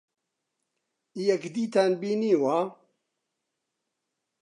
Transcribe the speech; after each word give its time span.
یەکدیتان 1.29 1.91
بینیوە؟ 2.01 2.57